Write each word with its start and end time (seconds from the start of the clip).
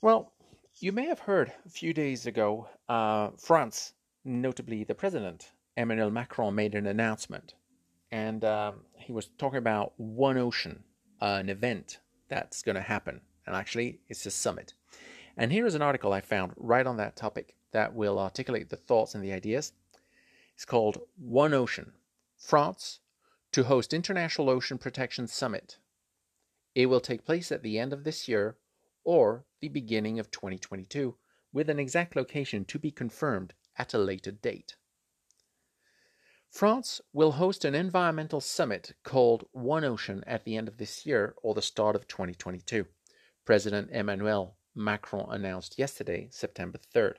Well, 0.00 0.32
you 0.78 0.92
may 0.92 1.06
have 1.06 1.18
heard 1.18 1.52
a 1.66 1.68
few 1.68 1.92
days 1.92 2.24
ago, 2.24 2.68
uh, 2.88 3.30
France, 3.36 3.94
notably 4.24 4.84
the 4.84 4.94
president, 4.94 5.50
Emmanuel 5.76 6.12
Macron, 6.12 6.54
made 6.54 6.76
an 6.76 6.86
announcement. 6.86 7.54
And 8.12 8.44
um, 8.44 8.82
he 8.94 9.10
was 9.12 9.26
talking 9.38 9.58
about 9.58 9.94
One 9.96 10.38
Ocean, 10.38 10.84
uh, 11.20 11.38
an 11.40 11.48
event 11.48 11.98
that's 12.28 12.62
going 12.62 12.76
to 12.76 12.80
happen. 12.80 13.20
And 13.44 13.56
actually, 13.56 13.98
it's 14.08 14.24
a 14.24 14.30
summit. 14.30 14.72
And 15.36 15.50
here 15.50 15.66
is 15.66 15.74
an 15.74 15.82
article 15.82 16.12
I 16.12 16.20
found 16.20 16.52
right 16.56 16.86
on 16.86 16.96
that 16.98 17.16
topic 17.16 17.56
that 17.72 17.92
will 17.92 18.20
articulate 18.20 18.70
the 18.70 18.76
thoughts 18.76 19.16
and 19.16 19.24
the 19.24 19.32
ideas. 19.32 19.72
It's 20.54 20.64
called 20.64 21.00
One 21.16 21.52
Ocean 21.52 21.92
France 22.36 23.00
to 23.50 23.64
host 23.64 23.92
International 23.92 24.48
Ocean 24.48 24.78
Protection 24.78 25.26
Summit. 25.26 25.78
It 26.76 26.86
will 26.86 27.00
take 27.00 27.26
place 27.26 27.50
at 27.50 27.64
the 27.64 27.80
end 27.80 27.92
of 27.92 28.04
this 28.04 28.28
year 28.28 28.58
or 29.08 29.42
the 29.62 29.68
beginning 29.68 30.18
of 30.18 30.30
2022, 30.30 31.16
with 31.50 31.70
an 31.70 31.78
exact 31.78 32.14
location 32.14 32.62
to 32.62 32.78
be 32.78 32.90
confirmed 32.90 33.54
at 33.78 33.94
a 33.94 33.98
later 33.98 34.30
date. 34.30 34.76
France 36.50 37.00
will 37.14 37.32
host 37.32 37.64
an 37.64 37.74
environmental 37.74 38.42
summit 38.42 38.92
called 39.04 39.48
One 39.52 39.82
Ocean 39.82 40.22
at 40.26 40.44
the 40.44 40.58
end 40.58 40.68
of 40.68 40.76
this 40.76 41.06
year 41.06 41.34
or 41.42 41.54
the 41.54 41.62
start 41.62 41.96
of 41.96 42.06
2022, 42.06 42.84
President 43.46 43.88
Emmanuel 43.92 44.58
Macron 44.74 45.26
announced 45.30 45.78
yesterday, 45.78 46.28
September 46.30 46.78
3rd. 46.94 47.14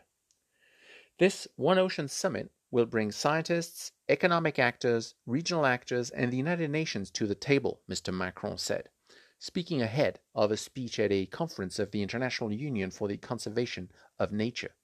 This 1.17 1.47
One 1.55 1.79
Ocean 1.79 2.07
summit 2.07 2.51
will 2.69 2.85
bring 2.85 3.11
scientists, 3.11 3.93
economic 4.07 4.59
actors, 4.59 5.15
regional 5.25 5.65
actors, 5.65 6.11
and 6.11 6.31
the 6.31 6.37
United 6.37 6.69
Nations 6.69 7.09
to 7.09 7.25
the 7.25 7.33
table, 7.33 7.81
Mr. 7.89 8.13
Macron 8.13 8.59
said 8.59 8.89
speaking 9.41 9.81
ahead 9.81 10.19
of 10.35 10.51
a 10.51 10.57
speech 10.57 10.99
at 10.99 11.13
a 11.13 11.25
conference 11.25 11.79
of 11.79 11.91
the 11.91 12.01
International 12.01 12.51
Union 12.51 12.91
for 12.91 13.07
the 13.07 13.15
Conservation 13.17 13.89
of 14.19 14.33
Nature, 14.33 14.75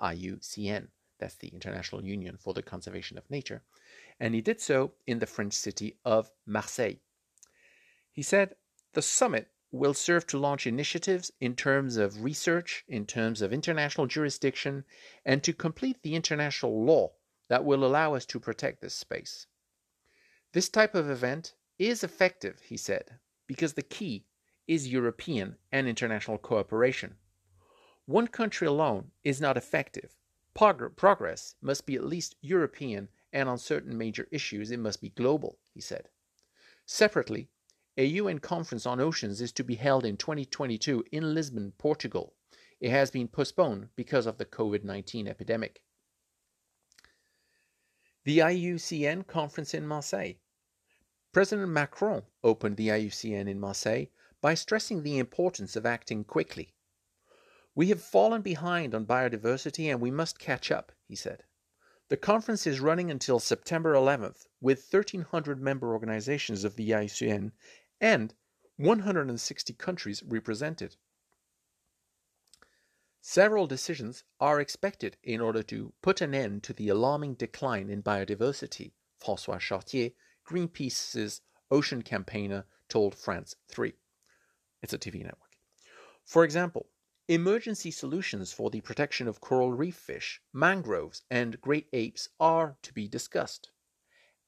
IUCN. 0.00 0.88
That's 1.20 1.36
the 1.36 1.48
International 1.48 2.04
Union 2.04 2.36
for 2.36 2.52
the 2.52 2.62
Conservation 2.62 3.16
of 3.16 3.30
Nature. 3.30 3.62
And 4.18 4.34
he 4.34 4.40
did 4.40 4.60
so 4.60 4.94
in 5.06 5.20
the 5.20 5.26
French 5.26 5.54
city 5.54 5.96
of 6.04 6.30
Marseille. 6.44 6.96
He 8.10 8.22
said, 8.22 8.56
The 8.94 9.02
summit 9.02 9.48
will 9.70 9.94
serve 9.94 10.26
to 10.26 10.38
launch 10.38 10.66
initiatives 10.66 11.30
in 11.40 11.54
terms 11.54 11.96
of 11.96 12.24
research, 12.24 12.84
in 12.88 13.06
terms 13.06 13.40
of 13.40 13.52
international 13.52 14.08
jurisdiction, 14.08 14.84
and 15.24 15.44
to 15.44 15.52
complete 15.52 16.02
the 16.02 16.16
international 16.16 16.84
law 16.84 17.12
that 17.48 17.64
will 17.64 17.84
allow 17.84 18.14
us 18.14 18.26
to 18.26 18.40
protect 18.40 18.80
this 18.80 18.94
space. 18.94 19.46
This 20.52 20.68
type 20.68 20.96
of 20.96 21.08
event 21.08 21.54
is 21.78 22.02
effective, 22.02 22.62
he 22.62 22.76
said, 22.76 23.20
because 23.50 23.72
the 23.72 23.82
key 23.82 24.24
is 24.68 24.86
European 24.86 25.56
and 25.72 25.88
international 25.88 26.38
cooperation. 26.38 27.16
One 28.06 28.28
country 28.28 28.68
alone 28.68 29.10
is 29.24 29.40
not 29.40 29.56
effective. 29.56 30.14
Prog- 30.54 30.94
progress 30.94 31.56
must 31.60 31.84
be 31.84 31.96
at 31.96 32.04
least 32.04 32.36
European, 32.42 33.08
and 33.32 33.48
on 33.48 33.58
certain 33.58 33.98
major 33.98 34.28
issues, 34.30 34.70
it 34.70 34.78
must 34.78 35.00
be 35.00 35.08
global, 35.08 35.58
he 35.74 35.80
said. 35.80 36.08
Separately, 36.86 37.48
a 37.96 38.04
UN 38.04 38.38
conference 38.38 38.86
on 38.86 39.00
oceans 39.00 39.40
is 39.40 39.50
to 39.54 39.64
be 39.64 39.74
held 39.74 40.06
in 40.06 40.16
2022 40.16 41.04
in 41.10 41.34
Lisbon, 41.34 41.72
Portugal. 41.76 42.36
It 42.78 42.90
has 42.90 43.10
been 43.10 43.26
postponed 43.26 43.88
because 43.96 44.26
of 44.26 44.38
the 44.38 44.46
COVID 44.46 44.84
19 44.84 45.26
epidemic. 45.26 45.82
The 48.22 48.38
IUCN 48.38 49.26
conference 49.26 49.74
in 49.74 49.88
Marseille 49.88 50.34
President 51.32 51.68
Macron 51.68 52.24
opened 52.42 52.76
the 52.76 52.88
IUCN 52.88 53.48
in 53.48 53.60
Marseille 53.60 54.06
by 54.40 54.54
stressing 54.54 55.02
the 55.02 55.18
importance 55.18 55.76
of 55.76 55.86
acting 55.86 56.24
quickly. 56.24 56.74
We 57.74 57.88
have 57.90 58.02
fallen 58.02 58.42
behind 58.42 58.94
on 58.94 59.06
biodiversity 59.06 59.90
and 59.90 60.00
we 60.00 60.10
must 60.10 60.40
catch 60.40 60.72
up, 60.72 60.90
he 61.06 61.14
said. 61.14 61.44
The 62.08 62.16
conference 62.16 62.66
is 62.66 62.80
running 62.80 63.12
until 63.12 63.38
September 63.38 63.94
11th 63.94 64.46
with 64.60 64.88
1,300 64.90 65.62
member 65.62 65.92
organizations 65.92 66.64
of 66.64 66.74
the 66.74 66.90
IUCN 66.90 67.52
and 68.00 68.34
160 68.76 69.72
countries 69.74 70.24
represented. 70.24 70.96
Several 73.20 73.68
decisions 73.68 74.24
are 74.40 74.60
expected 74.60 75.16
in 75.22 75.40
order 75.40 75.62
to 75.62 75.92
put 76.02 76.20
an 76.20 76.34
end 76.34 76.64
to 76.64 76.72
the 76.72 76.88
alarming 76.88 77.34
decline 77.34 77.88
in 77.88 78.02
biodiversity, 78.02 78.92
Francois 79.18 79.58
Chartier, 79.58 80.10
Greenpeace's 80.50 81.42
ocean 81.70 82.02
campaigner 82.02 82.64
told 82.88 83.14
France 83.14 83.54
3. 83.68 83.94
It's 84.82 84.92
a 84.92 84.98
TV 84.98 85.22
network. 85.22 85.56
For 86.24 86.42
example, 86.42 86.88
emergency 87.28 87.92
solutions 87.92 88.52
for 88.52 88.68
the 88.68 88.80
protection 88.80 89.28
of 89.28 89.40
coral 89.40 89.72
reef 89.72 89.94
fish, 89.94 90.42
mangroves, 90.52 91.22
and 91.30 91.60
great 91.60 91.86
apes 91.92 92.30
are 92.40 92.76
to 92.82 92.92
be 92.92 93.06
discussed. 93.06 93.70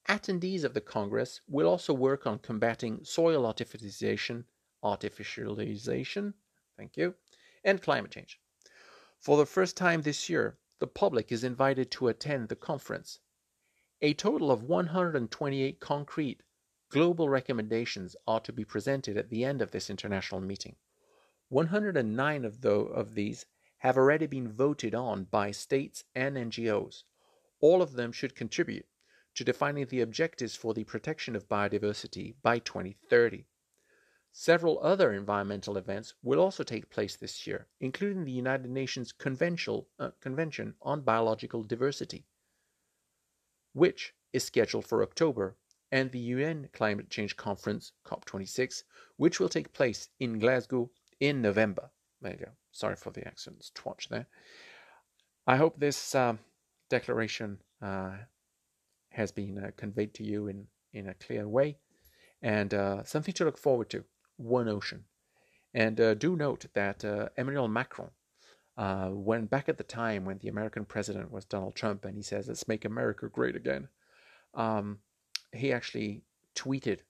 Attendees 0.08 0.64
of 0.64 0.74
the 0.74 0.80
Congress 0.80 1.40
will 1.46 1.68
also 1.68 1.94
work 1.94 2.26
on 2.26 2.40
combating 2.40 3.04
soil 3.04 3.44
artificialization, 3.44 4.42
artificialization, 4.82 6.34
thank 6.76 6.96
you, 6.96 7.14
and 7.62 7.80
climate 7.80 8.10
change. 8.10 8.40
For 9.20 9.36
the 9.36 9.46
first 9.46 9.76
time 9.76 10.02
this 10.02 10.28
year, 10.28 10.58
the 10.80 10.88
public 10.88 11.30
is 11.30 11.44
invited 11.44 11.92
to 11.92 12.08
attend 12.08 12.48
the 12.48 12.56
conference, 12.56 13.20
a 14.04 14.12
total 14.14 14.50
of 14.50 14.64
128 14.64 15.78
concrete 15.78 16.42
global 16.90 17.28
recommendations 17.28 18.16
are 18.26 18.40
to 18.40 18.52
be 18.52 18.64
presented 18.64 19.16
at 19.16 19.30
the 19.30 19.44
end 19.44 19.62
of 19.62 19.70
this 19.70 19.88
international 19.88 20.40
meeting. 20.40 20.74
109 21.50 22.44
of, 22.44 22.62
the, 22.62 22.70
of 22.70 23.14
these 23.14 23.46
have 23.78 23.96
already 23.96 24.26
been 24.26 24.50
voted 24.50 24.92
on 24.92 25.22
by 25.22 25.52
states 25.52 26.02
and 26.16 26.36
NGOs. 26.36 27.04
All 27.60 27.80
of 27.80 27.92
them 27.92 28.10
should 28.10 28.34
contribute 28.34 28.86
to 29.36 29.44
defining 29.44 29.86
the 29.86 30.00
objectives 30.00 30.56
for 30.56 30.74
the 30.74 30.82
protection 30.82 31.36
of 31.36 31.48
biodiversity 31.48 32.34
by 32.42 32.58
2030. 32.58 33.46
Several 34.32 34.82
other 34.82 35.12
environmental 35.12 35.76
events 35.76 36.14
will 36.24 36.40
also 36.40 36.64
take 36.64 36.90
place 36.90 37.14
this 37.14 37.46
year, 37.46 37.68
including 37.78 38.24
the 38.24 38.32
United 38.32 38.68
Nations 38.68 39.14
uh, 39.20 40.10
Convention 40.20 40.74
on 40.82 41.02
Biological 41.02 41.62
Diversity 41.62 42.26
which 43.72 44.14
is 44.32 44.44
scheduled 44.44 44.86
for 44.86 45.02
October, 45.02 45.56
and 45.90 46.10
the 46.10 46.18
UN 46.18 46.68
Climate 46.72 47.10
Change 47.10 47.36
Conference, 47.36 47.92
COP26, 48.06 48.82
which 49.16 49.38
will 49.38 49.48
take 49.48 49.72
place 49.72 50.08
in 50.18 50.38
Glasgow 50.38 50.90
in 51.20 51.42
November. 51.42 51.90
There 52.20 52.32
you 52.32 52.46
go. 52.46 52.52
Sorry 52.70 52.96
for 52.96 53.10
the 53.10 53.26
accents 53.26 53.70
twatch 53.74 54.08
there. 54.08 54.26
I 55.46 55.56
hope 55.56 55.78
this 55.78 56.14
uh, 56.14 56.36
declaration 56.88 57.58
uh, 57.82 58.12
has 59.10 59.32
been 59.32 59.58
uh, 59.58 59.70
conveyed 59.76 60.14
to 60.14 60.24
you 60.24 60.46
in, 60.46 60.66
in 60.92 61.08
a 61.08 61.14
clear 61.14 61.46
way 61.46 61.76
and 62.40 62.72
uh, 62.72 63.04
something 63.04 63.34
to 63.34 63.44
look 63.44 63.58
forward 63.58 63.90
to. 63.90 64.04
One 64.36 64.68
ocean. 64.68 65.04
And 65.74 66.00
uh, 66.00 66.14
do 66.14 66.36
note 66.36 66.66
that 66.74 67.04
uh, 67.04 67.28
Emmanuel 67.36 67.68
Macron 67.68 68.10
uh, 68.76 69.08
when 69.08 69.46
back 69.46 69.68
at 69.68 69.76
the 69.76 69.84
time 69.84 70.24
when 70.24 70.38
the 70.38 70.48
American 70.48 70.84
president 70.84 71.30
was 71.30 71.44
Donald 71.44 71.74
Trump 71.74 72.04
and 72.04 72.16
he 72.16 72.22
says, 72.22 72.48
let's 72.48 72.68
make 72.68 72.84
America 72.84 73.28
great 73.28 73.56
again, 73.56 73.88
um, 74.54 74.98
he 75.52 75.72
actually 75.72 76.22
tweeted 76.54 77.00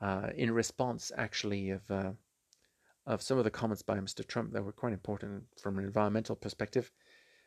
uh, 0.00 0.28
in 0.36 0.50
response, 0.50 1.12
actually, 1.16 1.70
of, 1.70 1.90
uh, 1.90 2.12
of 3.06 3.20
some 3.20 3.38
of 3.38 3.44
the 3.44 3.50
comments 3.50 3.82
by 3.82 3.98
Mr. 3.98 4.26
Trump 4.26 4.52
that 4.52 4.64
were 4.64 4.72
quite 4.72 4.92
important 4.92 5.42
from 5.60 5.78
an 5.78 5.84
environmental 5.84 6.36
perspective. 6.36 6.90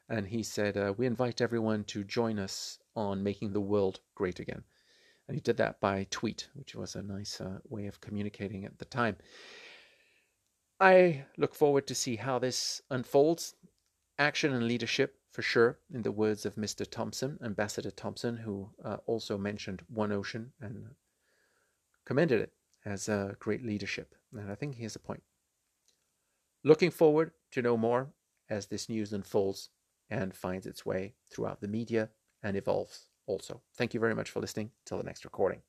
And 0.10 0.28
he 0.28 0.44
said, 0.44 0.76
uh, 0.78 0.94
We 0.98 1.06
invite 1.06 1.40
everyone 1.40 1.86
to 1.86 2.04
join 2.04 2.38
us 2.40 2.80
on 2.96 3.24
making 3.24 3.54
the 3.54 3.62
world 3.62 4.02
great 4.16 4.40
again. 4.40 4.64
And 5.28 5.36
he 5.36 5.42
did 5.42 5.58
that 5.58 5.80
by 5.80 6.08
tweet, 6.10 6.50
which 6.56 6.76
was 6.76 6.96
a 6.96 7.02
nice 7.02 7.40
uh, 7.40 7.60
way 7.70 7.88
of 7.88 8.02
communicating 8.02 8.66
at 8.66 8.78
the 8.78 8.86
time. 8.86 9.16
I 10.82 11.26
look 11.38 11.54
forward 11.54 11.86
to 11.88 11.96
see 11.96 12.16
how 12.16 12.40
this 12.40 12.82
unfolds. 12.90 13.54
Action 14.18 14.52
and 14.52 14.68
leadership, 14.68 15.16
for 15.32 15.44
sure, 15.44 15.78
in 15.94 16.02
the 16.02 16.12
words 16.12 16.44
of 16.44 16.56
Mr. 16.56 16.90
Thomson, 16.90 17.38
Ambassador 17.44 17.92
Thomson, 17.92 18.38
who 18.38 18.72
uh, 18.84 18.98
also 19.06 19.38
mentioned 19.38 19.84
One 19.88 20.12
Ocean 20.12 20.54
and 20.60 20.88
commended 22.04 22.42
it 22.42 22.52
as 22.84 23.08
a 23.08 23.36
great 23.40 23.64
leadership. 23.64 24.16
And 24.34 24.52
I 24.52 24.56
think 24.56 24.76
he 24.76 24.84
has 24.84 24.96
a 24.96 25.00
point. 25.00 25.22
Looking 26.64 26.90
forward 26.90 27.32
to 27.52 27.62
know 27.62 27.78
more 27.78 28.14
as 28.50 28.66
this 28.66 28.90
news 28.90 29.14
unfolds 29.14 29.70
and 30.10 30.36
finds 30.36 30.66
its 30.66 30.84
way 30.84 31.14
throughout 31.32 31.62
the 31.62 31.68
media 31.68 32.10
and 32.42 32.58
evolves 32.58 33.06
also. 33.28 33.62
Thank 33.76 33.94
you 33.94 34.00
very 34.00 34.16
much 34.16 34.32
for 34.32 34.40
listening. 34.40 34.72
Till 34.86 34.98
the 34.98 35.04
next 35.04 35.26
recording. 35.26 35.62